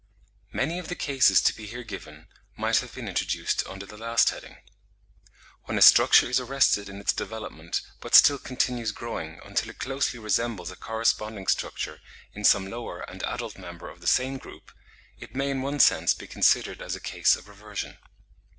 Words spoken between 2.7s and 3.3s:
have been